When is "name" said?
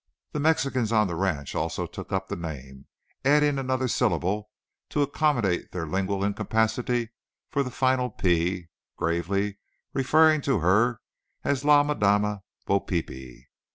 2.35-2.87